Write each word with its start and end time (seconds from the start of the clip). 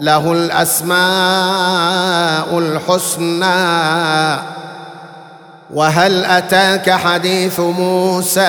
له 0.00 0.32
الأسماء 0.32 0.98
الحسنى. 2.58 4.56
وهل 5.74 6.24
أتاك 6.24 6.90
حديث 6.90 7.60
موسى 7.60 8.40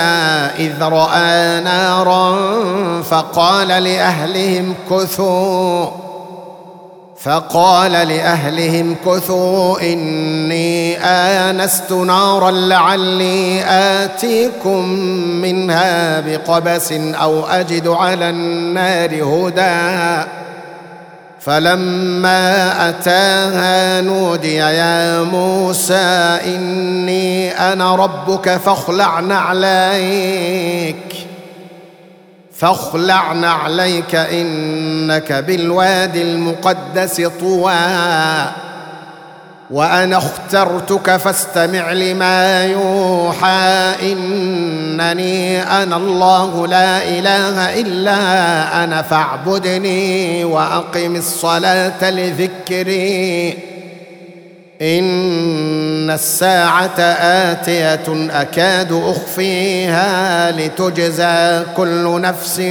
إذ 0.60 0.84
رأى 0.84 1.60
نارا 1.60 2.38
فقال 3.02 3.68
لأهلهم 3.68 4.76
كثوا؟ 4.92 5.88
فقال 7.24 7.92
لأهلهم 7.92 8.96
كثوا 9.06 9.82
إني 9.82 10.98
آنست 11.00 11.92
نارا 11.92 12.52
لعلي 12.52 13.64
آتيكم 13.68 14.90
منها 15.42 16.20
بقبس 16.20 16.92
أو 16.92 17.46
أجد 17.46 17.88
على 17.88 18.30
النار 18.30 19.24
هدى. 19.24 20.28
فلما 21.48 22.90
أتاها 22.90 24.02
نودي 24.02 24.56
يا 24.56 25.24
موسى 25.24 26.40
إني 26.46 27.52
أنا 27.52 27.96
ربك 27.96 28.50
فاخلع 28.58 29.20
نعليك 29.20 31.16
فاخلع 32.52 33.34
نعليك 33.34 34.16
إنك 34.16 35.34
بالوادي 35.34 36.22
المقدس 36.22 37.22
طوى. 37.40 37.74
وأنا 39.72 40.18
اخترتك 40.18 41.18
فاستمع 41.18 41.92
لما 41.92 42.66
يوحى. 42.66 43.94
إنني 44.02 45.62
أنا 45.62 45.98
الله 45.98 46.68
لا 46.68 47.04
إله 47.04 47.82
إلا 47.82 48.84
أنا 48.84 49.02
فاعبدني 49.02 50.44
وأقم 50.44 51.16
الصلاة 51.16 52.10
لذكري. 52.10 53.58
إن 54.82 56.10
الساعة 56.10 57.00
آتية 57.52 58.30
أكاد 58.32 58.92
أخفيها 58.92 60.52
لتجزى 60.52 61.64
كل 61.78 62.22
نفس 62.22 62.62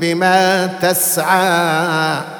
بما 0.00 0.66
تسعى. 0.82 2.39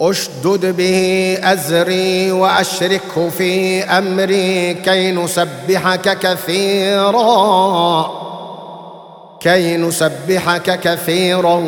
أشدد 0.00 0.76
به 0.76 1.38
أزري 1.42 2.32
وأشركه 2.32 3.28
في 3.38 3.84
أمري 3.84 4.74
كي 4.74 5.12
نسبحك 5.12 6.18
كثيرا. 6.18 8.10
كي 9.40 9.76
نسبحك 9.76 10.80
كثيرا 10.80 11.62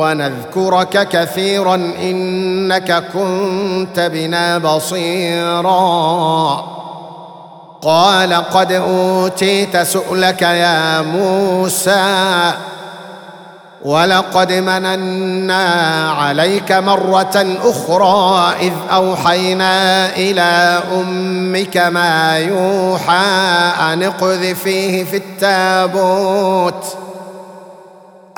ونذكرك 0.00 1.08
كثيرا 1.08 1.74
إنك 1.74 3.04
كنت 3.12 4.10
بنا 4.12 4.58
بصيرا. 4.58 5.70
قال 7.82 8.34
قد 8.34 8.72
أوتيت 8.72 9.76
سؤلك 9.76 10.42
يا 10.42 11.00
موسى 11.00 12.52
ولقد 13.84 14.52
مننا 14.52 16.10
عليك 16.10 16.72
مرة 16.72 17.56
أخرى 17.62 18.54
إذ 18.60 18.72
أوحينا 18.92 20.16
إلى 20.16 20.82
أمك 20.92 21.76
ما 21.76 22.38
يوحى 22.38 23.26
أن 23.92 24.02
اقذفيه 24.02 25.04
في 25.04 25.16
التابوت 25.16 26.84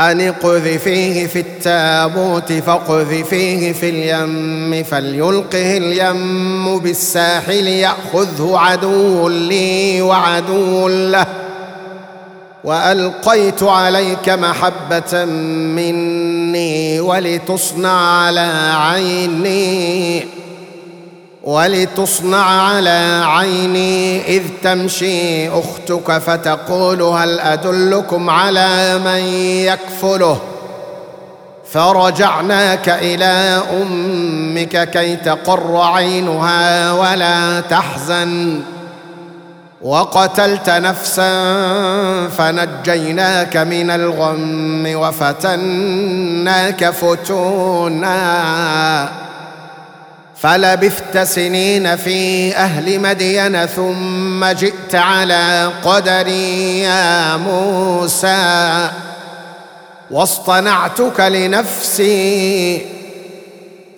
أن 0.01 0.21
اقذفيه 0.21 1.27
في 1.27 1.41
التابوت 1.41 2.53
فاقذفيه 2.53 3.73
في 3.73 3.89
اليم 3.89 4.85
فليلقه 4.85 5.77
اليم 5.77 6.79
بالساحل 6.79 7.69
يأخذه 7.69 8.53
عدو 8.59 9.29
لي 9.29 10.03
وعدو 10.03 10.89
له. 10.89 11.42
وألقيت 12.65 13.63
عليك 13.63 14.29
محبة 14.29 15.25
مني 15.75 17.01
ولتصنع 17.01 18.25
على 18.25 18.73
عيني 18.75 20.27
ولتصنع 21.43 22.45
على 22.63 23.23
عيني 23.25 24.27
إذ 24.37 24.43
تمشي 24.63 25.49
أختك 25.49 26.19
فتقول 26.19 27.03
هل 27.03 27.41
أدلكم 27.41 28.31
على 28.31 28.99
من 29.05 29.25
يكفله؟ 29.67 30.41
فرجعناك 31.73 32.89
إلى 32.89 33.63
أمك 33.83 34.91
كي 34.91 35.17
تقر 35.17 35.81
عينها 35.81 36.93
ولا 36.93 37.61
تحزن. 37.61 38.61
وقتلت 39.83 40.71
نفسا 40.71 41.33
فنجيناك 42.29 43.57
من 43.57 43.91
الغم 43.91 44.93
وفتناك 44.95 46.91
فتونا. 46.91 48.23
فلبثت 50.37 51.19
سنين 51.19 51.97
في 51.97 52.57
أهل 52.57 53.01
مدين 53.01 53.67
ثم 53.67 54.45
جئت 54.45 54.95
على 54.95 55.71
قدري 55.85 56.81
يا 56.81 57.37
موسى. 57.37 58.89
واصطنعتك 60.11 61.21
لنفسي 61.21 62.87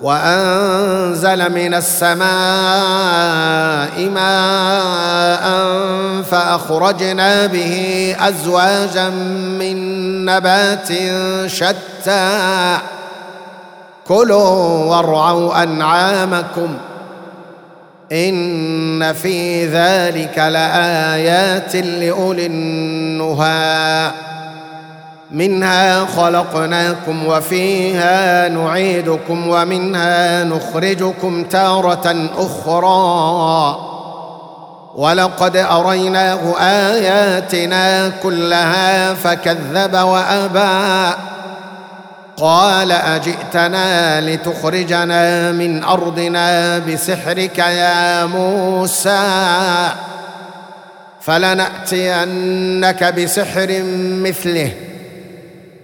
وأنزل 0.00 1.52
من 1.52 1.74
السماء 1.74 2.20
ماء 4.08 5.44
فأخرجنا 6.22 7.46
به 7.46 8.16
أزواجا 8.20 9.08
من 9.58 9.76
نبات 10.24 10.88
شتى. 11.46 12.78
كلوا 14.08 14.84
وارعوا 14.84 15.62
أنعامكم 15.62 16.76
إن 18.12 19.12
في 19.12 19.66
ذلك 19.66 20.38
لآيات 20.38 21.76
لأولي 21.76 22.46
النهي 22.46 24.10
منها 25.32 26.06
خلقناكم 26.06 27.26
وفيها 27.26 28.48
نعيدكم 28.48 29.48
ومنها 29.48 30.44
نخرجكم 30.44 31.44
تارة 31.44 32.30
أخرى. 32.36 33.76
ولقد 34.94 35.56
أريناه 35.56 36.58
آياتنا 36.60 38.08
كلها 38.08 39.14
فكذب 39.14 39.94
وأبى. 39.94 41.14
قال 42.36 42.92
أجئتنا 42.92 44.20
لتخرجنا 44.20 45.52
من 45.52 45.84
أرضنا 45.84 46.78
بسحرك 46.78 47.58
يا 47.58 48.24
موسى. 48.26 49.88
فلنأتينك 51.20 53.04
بسحر 53.04 53.82
مثله. 54.22 54.72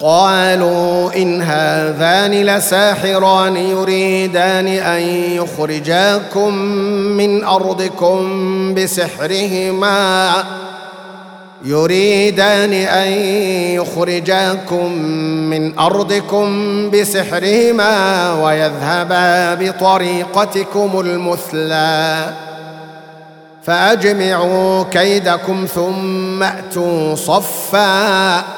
قالوا 0.00 1.16
إن 1.16 1.42
هذان 1.42 2.30
لساحران 2.30 3.56
يريدان 3.56 4.66
أن 4.66 5.00
يخرجاكم 5.32 6.54
من 7.18 7.44
أرضكم 7.44 8.74
بسحرهما. 8.74 10.32
يريدان 11.64 12.72
أن 12.72 13.12
يخرجاكم 13.74 14.92
من 15.50 15.78
أرضكم 15.78 16.46
بسحرهما 16.90 18.32
ويذهبا 18.32 19.54
بطريقتكم 19.54 21.00
المثلى. 21.00 22.32
فأجمعوا 23.62 24.84
كيدكم 24.84 25.66
ثم 25.74 26.42
أتوا 26.42 27.14
صفا. 27.14 28.57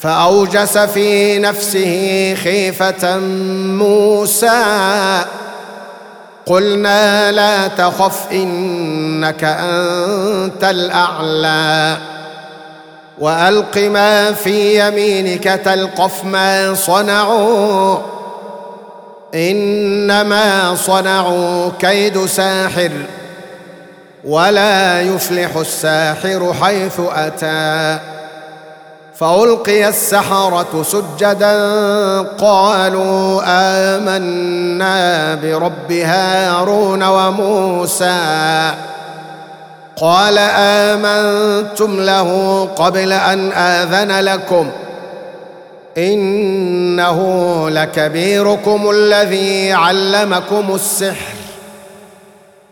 فأوجس 0.00 0.78
في 0.78 1.38
نفسه 1.38 2.34
خيفة 2.44 3.18
موسى. 3.78 4.64
قلنا 6.46 7.32
لا 7.32 7.68
تخف 7.68 8.32
إنك 8.32 9.44
أنت 9.44 10.64
الأعلى. 10.64 11.96
وألق 13.18 13.78
ما 13.78 14.32
في 14.32 14.88
يمينك 14.88 15.44
تلقف 15.44 16.24
ما 16.24 16.74
صنعوا. 16.74 17.98
إنما 19.34 20.74
صنعوا 20.74 21.70
كيد 21.80 22.26
ساحر 22.26 22.90
ولا 24.24 25.02
يفلح 25.02 25.56
الساحر 25.56 26.54
حيث 26.62 27.00
أتى. 27.00 27.98
فألقي 29.20 29.88
السحرة 29.88 30.82
سجدا. 30.82 31.52
قالوا 32.22 33.42
آمنا 33.46 35.34
برب 35.34 35.92
هارون 35.92 37.02
وموسى. 37.02 38.72
قال 39.96 40.38
آمنتم 40.38 42.00
له 42.00 42.64
قبل 42.76 43.12
أن 43.12 43.52
آذن 43.52 44.20
لكم. 44.20 44.70
إنه 45.98 47.20
لكبيركم 47.70 48.90
الذي 48.90 49.72
علمكم 49.72 50.74
السحر. 50.74 51.37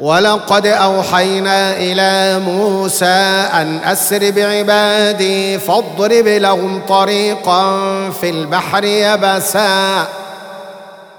ولقد 0.00 0.66
أوحينا 0.66 1.76
إلى 1.76 2.40
موسى 2.46 3.46
أن 3.52 3.78
أسر 3.84 4.30
بعبادي 4.30 5.58
فاضرب 5.58 6.26
لهم 6.26 6.80
طريقا 6.88 7.76
في 8.20 8.30
البحر 8.30 8.84
يبسا. 8.84 10.06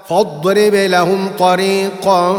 فاضرب 0.08 0.74
لهم 0.74 1.30
طريقا 1.38 2.32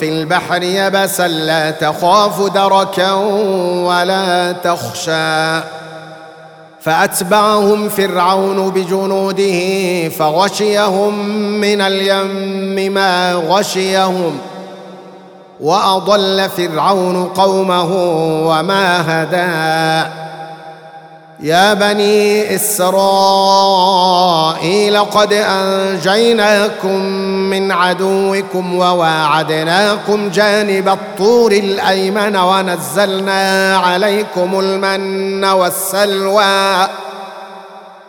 في 0.00 0.08
البحر 0.08 0.62
يبسا. 0.62 1.28
لا 1.28 1.70
تخاف 1.70 2.42
دركا 2.42 3.12
ولا 3.12 4.52
تخشى. 4.52 5.60
فأتبعهم 6.80 7.88
فرعون 7.88 8.70
بجنوده 8.70 10.08
فغشيهم 10.08 11.28
من 11.60 11.80
اليم 11.80 12.92
ما 12.92 13.32
غشيهم. 13.34 14.38
وأضل 15.60 16.50
فرعون 16.56 17.24
قومه 17.24 17.92
وما 18.48 19.04
هدى. 19.22 20.10
يا 21.40 21.74
بني 21.74 22.54
إسرائيل 22.54 22.94
قد 24.98 25.32
أنجيناكم 25.32 27.02
من 27.50 27.72
عدوكم 27.72 28.74
وواعدناكم 28.74 30.28
جانب 30.28 30.88
الطور 30.88 31.52
الأيمن 31.52 32.36
ونزلنا 32.36 33.76
عليكم 33.76 34.60
المن 34.60 35.44
والسلوى. 35.44 37.03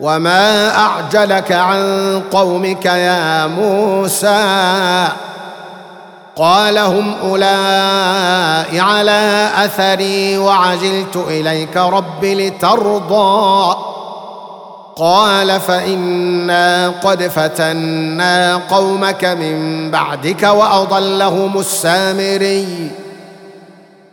وما 0.00 0.76
اعجلك 0.78 1.52
عن 1.52 2.22
قومك 2.30 2.84
يا 2.86 3.46
موسى 3.46 5.08
قال 6.36 6.78
هم 6.78 7.14
اولئك 7.22 8.80
على 8.80 9.50
اثري 9.56 10.38
وعجلت 10.38 11.16
اليك 11.28 11.76
رب 11.76 12.24
لترضى 12.24 13.76
قال 14.96 15.60
فانا 15.60 16.88
قد 16.88 17.22
فتنا 17.22 18.56
قومك 18.56 19.24
من 19.24 19.90
بعدك 19.90 20.42
واضلهم 20.42 21.58
السامري 21.58 22.90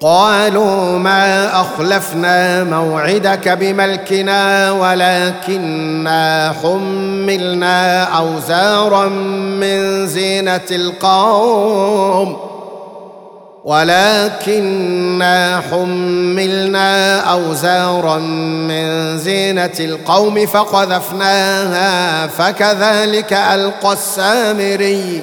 قالوا 0.00 0.98
ما 0.98 1.60
أخلفنا 1.60 2.64
موعدك 2.64 3.48
بملكنا 3.48 4.70
ولكنا 4.70 6.54
حملنا 6.62 8.04
أوزارا 8.04 9.08
من 9.08 10.06
زينة 10.06 10.60
القوم 10.70 12.36
ولكنا 13.64 15.62
حملنا 15.70 17.20
أوزارا 17.20 18.18
من 18.68 19.18
زينة 19.18 19.74
القوم 19.80 20.46
فقذفناها 20.46 22.26
فكذلك 22.26 23.32
ألقى 23.32 23.92
السامري 23.92 25.22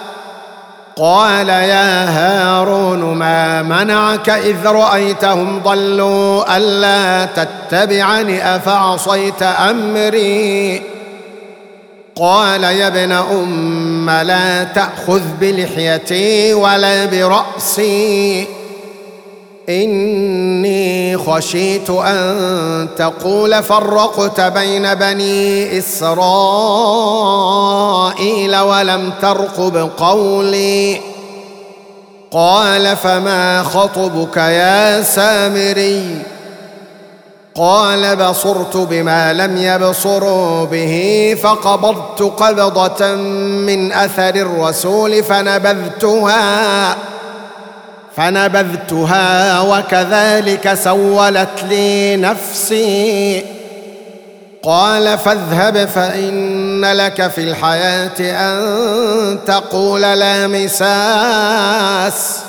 قال 1.01 1.49
يا 1.49 2.09
هارون 2.09 2.99
ما 2.99 3.61
منعك 3.61 4.29
إذ 4.29 4.67
رأيتهم 4.67 5.59
ضلوا 5.59 6.57
ألا 6.57 7.25
تتبعني 7.25 8.55
أفعصيت 8.55 9.43
أمري؟ 9.43 10.81
قال 12.15 12.63
يا 12.63 12.87
ابن 12.87 13.11
أم 13.11 14.09
لا 14.09 14.63
تأخذ 14.63 15.21
بلحيتي 15.39 16.53
ولا 16.53 17.05
برأسي. 17.05 18.47
إني 19.71 21.17
خشيت 21.17 21.89
أن 21.89 22.87
تقول 22.97 23.63
فرقت 23.63 24.41
بين 24.41 24.93
بني 24.93 25.77
إسرائيل 25.77 26.17
ولم 28.57 29.13
ترقب 29.21 29.89
قولي. 29.97 31.01
قال 32.31 32.97
فما 32.97 33.63
خطبك 33.63 34.37
يا 34.37 35.01
سامري؟ 35.01 36.17
قال 37.55 38.15
بصرت 38.15 38.77
بما 38.77 39.33
لم 39.33 39.57
يبصروا 39.57 40.65
به 40.65 41.37
فقبضت 41.43 42.21
قبضة 42.21 43.15
من 43.65 43.91
أثر 43.91 44.35
الرسول 44.35 45.23
فنبذتها. 45.23 46.95
فنبذتها 48.15 49.61
وكذلك 49.61 50.73
سولت 50.73 51.63
لي 51.69 52.15
نفسي. 52.15 53.45
قال 54.63 55.17
فاذهب 55.17 55.85
فإن 55.85 56.85
لك 56.85 57.27
في 57.27 57.41
الحياة 57.41 58.19
أن 58.19 59.39
تقول 59.45 60.01
لا 60.01 60.47
مساس. 60.47 62.39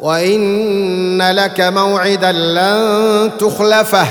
وإن 0.00 1.32
لك 1.32 1.60
موعدا 1.60 2.32
لن 2.32 3.30
تخلفه. 3.38 4.06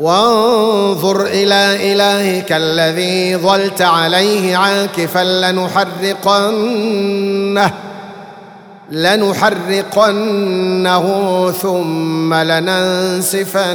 وانظر 0.00 1.26
إلى 1.26 1.92
إلهك 1.92 2.52
الذي 2.52 3.36
ظلت 3.36 3.82
عليه 3.82 4.56
عاكفا 4.56 5.24
لنحرقنه. 5.24 6.48
لنحرقنه 8.90 10.24
ثم 11.62 12.34
لننسفنه 12.34 13.68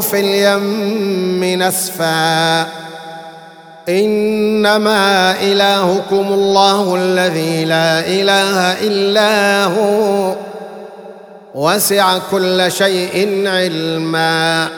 في 0.00 0.20
اليم 0.20 1.62
نسفا. 1.62 2.66
إنما 3.88 5.34
إلهكم 5.42 6.32
الله 6.32 6.96
الذي 6.96 7.64
لا 7.64 8.00
إله 8.00 8.72
إلا 8.72 9.64
هو 9.64 10.34
وسع 11.54 12.18
كل 12.30 12.72
شيء 12.72 13.42
علما. 13.48 14.68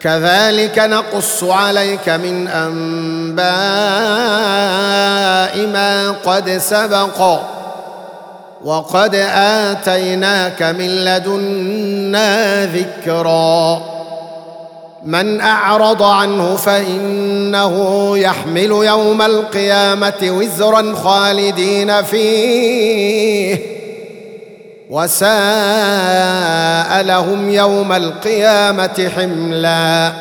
كذلك 0.00 0.78
نقص 0.78 1.44
عليك 1.44 2.08
من 2.08 2.48
أنباء 2.48 3.44
ما 5.66 6.10
قد 6.10 6.50
سبق. 6.50 7.38
وقد 8.64 9.14
آتيناك 9.34 10.62
من 10.62 10.88
لدنا 11.04 12.66
ذكرا. 12.66 13.82
من 15.04 15.40
أعرض 15.40 16.02
عنه 16.02 16.56
فإنه 16.56 18.18
يحمل 18.18 18.70
يوم 18.70 19.22
القيامة 19.22 20.22
وزرا 20.22 20.94
خالدين 20.94 22.02
فيه. 22.02 23.58
وساء 24.90 25.28
لهم 27.02 27.50
يوم 27.50 27.92
القيامة 27.92 29.10
حملا. 29.16 30.12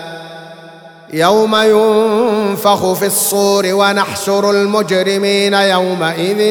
يوم 1.14 1.56
ينفخ 1.56 2.94
في 2.94 3.06
الصور 3.06 3.64
ونحشر 3.66 4.52
المجرمين 4.52 5.54
يومئذ 5.54 6.42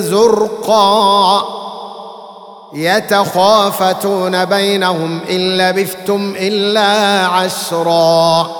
زرقا. 0.00 1.44
يتخافتون 2.74 4.44
بينهم 4.44 5.20
إن 5.30 5.58
لبثتم 5.58 6.34
إلا 6.38 7.26
عشرا. 7.26 8.50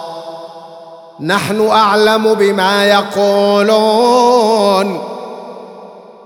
نحن 1.20 1.68
أعلم 1.68 2.34
بما 2.34 2.84
يقولون. 2.84 4.38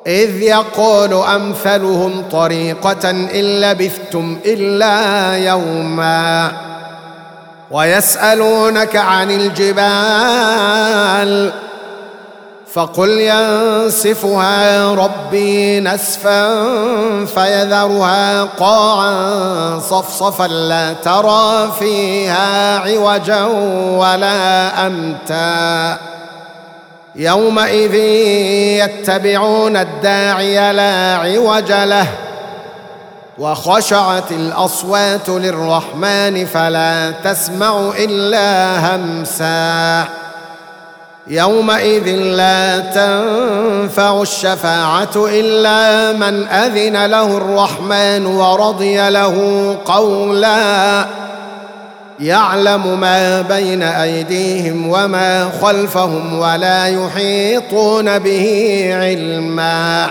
إذ 0.07 0.43
يقول 0.43 1.15
أمثلهم 1.15 2.25
طريقة 2.33 3.11
إن 3.11 3.61
لبثتم 3.61 4.39
إلا 4.45 5.37
يوما. 5.37 6.72
ويسألونك 7.73 8.97
عن 8.97 9.31
الجبال 9.31 10.73
فقل 12.73 13.11
ينسفها 13.11 14.95
ربي 14.95 15.81
نسفا 15.81 16.55
فيذرها 17.25 18.43
قاعا 18.43 19.79
صفصفا 19.79 20.47
لا 20.47 20.93
ترى 20.93 21.73
فيها 21.79 22.79
عوجا 22.79 23.45
ولا 23.99 24.87
أمتا 24.87 25.99
يومئذ 27.17 27.95
يتبعون 28.85 29.77
الداعي 29.77 30.73
لا 30.73 31.17
عوج 31.17 31.73
له 31.73 32.07
وخشعت 33.39 34.33
الأصوات 34.33 35.29
للرحمن 35.29 36.47
فلا 36.47 37.11
تسمع 37.25 37.91
إلا 37.99 38.79
همسا. 38.79 40.09
يومئذ 41.27 42.09
لا 42.17 42.79
تنفع 42.79 44.23
الشفاعة 44.23 45.11
إلا 45.17 46.13
من 46.13 46.49
أذن 46.49 47.07
له 47.07 47.37
الرحمن 47.37 48.27
ورضي 48.27 49.11
له 49.11 49.37
قولا. 49.85 51.07
يعلم 52.21 53.01
ما 53.01 53.41
بين 53.41 53.83
أيديهم 53.83 54.89
وما 54.89 55.51
خلفهم 55.63 56.39
ولا 56.39 56.87
يحيطون 56.87 58.19
به 58.19 58.89
علما. 58.95 60.11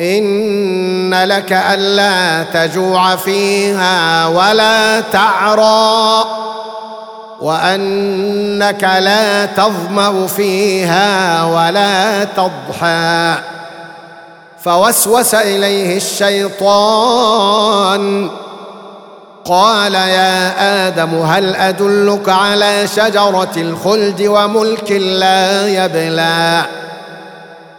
إن 0.00 1.24
لك 1.24 1.52
ألا 1.52 2.42
تجوع 2.42 3.16
فيها 3.16 4.26
ولا 4.26 5.00
تعرى 5.00 6.24
وأنك 7.40 8.84
لا 8.84 9.46
تظمأ 9.46 10.26
فيها 10.26 11.44
ولا 11.44 12.24
تضحى. 12.24 13.34
فوسوس 14.64 15.34
إليه 15.34 15.96
الشيطان. 15.96 17.20
قال 19.44 19.94
يا 19.94 20.86
آدم 20.88 21.22
هل 21.22 21.54
أدلك 21.56 22.28
على 22.28 22.86
شجرة 22.96 23.52
الخلد 23.56 24.22
وملك 24.22 24.92
لا 24.92 25.68
يبلى؟ 25.68 26.64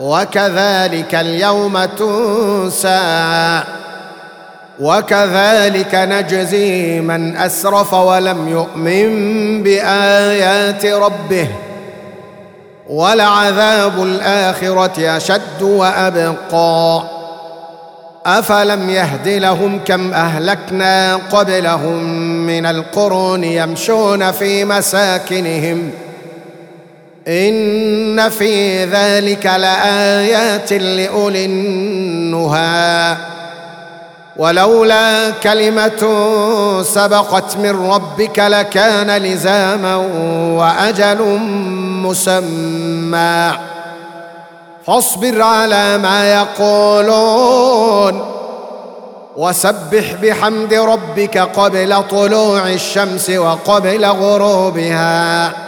وكذلك 0.00 1.14
اليوم 1.14 1.84
تنسى. 1.84 3.62
وكذلك 4.80 5.94
نجزي 5.94 7.00
من 7.00 7.36
أسرف 7.36 7.94
ولم 7.94 8.48
يؤمن 8.48 9.62
بآيات 9.62 10.86
ربه. 10.86 11.48
ولعذاب 12.88 14.02
الآخرة 14.02 15.16
أشد 15.16 15.62
وأبقى. 15.62 17.02
أفلم 18.26 18.90
يهد 18.90 19.28
لهم 19.28 19.80
كم 19.84 20.12
أهلكنا 20.12 21.16
قبلهم 21.16 22.02
من 22.46 22.66
القرون 22.66 23.44
يمشون 23.44 24.32
في 24.32 24.64
مساكنهم. 24.64 25.90
إن 27.28 28.28
في 28.28 28.84
ذلك 28.84 29.46
لآيات 29.46 30.72
لأولي 30.72 31.44
النهى. 31.44 33.16
ولولا 34.36 35.30
كلمة 35.30 36.02
سبقت 36.82 37.56
من 37.56 37.90
ربك 37.90 38.38
لكان 38.38 39.22
لزاما 39.22 39.96
وأجل 40.56 41.22
مسمى. 42.04 43.52
فاصبر 44.86 45.42
على 45.42 45.98
ما 45.98 46.32
يقولون 46.32 48.34
وسبح 49.36 50.14
بحمد 50.22 50.74
ربك 50.74 51.38
قبل 51.38 52.02
طلوع 52.10 52.68
الشمس 52.68 53.30
وقبل 53.30 54.04
غروبها. 54.04 55.67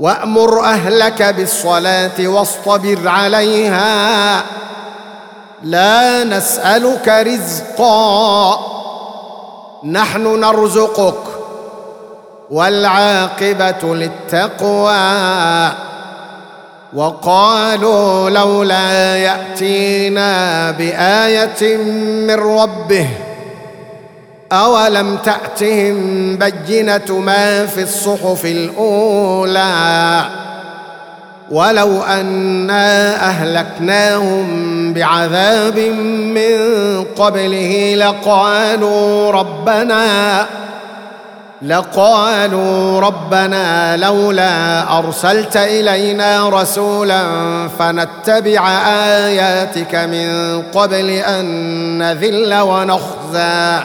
وأمر 0.00 0.64
أهلك 0.64 1.22
بالصلاة 1.22 2.28
واصطبر 2.28 3.08
عليها. 3.08 4.42
لا 5.62 6.24
نسألك 6.24 7.08
رزقا. 7.08 8.58
نحن 9.84 10.40
نرزقك. 10.40 11.22
والعاقبة 12.50 13.94
للتقوى. 13.94 15.72
وقالوا 16.94 18.30
لولا 18.30 19.16
يأتينا 19.16 20.70
بآية 20.70 21.76
من 22.26 22.34
ربه. 22.34 23.08
أولم 24.52 25.16
تأتهم 25.16 26.36
بينه 26.36 27.18
ما 27.18 27.66
في 27.66 27.82
الصحف 27.82 28.44
الأولى؟ 28.44 30.24
ولو 31.50 32.02
أنا 32.02 33.14
أهلكناهم 33.28 34.92
بعذاب 34.92 35.78
من 35.78 36.58
قبله 37.04 37.94
لقالوا 37.94 39.30
ربنا 39.30 40.46
لقالوا 41.62 43.00
ربنا 43.00 43.96
لولا 43.96 44.82
أرسلت 44.98 45.56
إلينا 45.56 46.48
رسولا 46.48 47.22
فنتبع 47.78 48.68
آياتك 48.86 49.94
من 49.94 50.62
قبل 50.62 51.10
أن 51.10 51.44
نذل 51.98 52.54
ونخزى. 52.54 53.84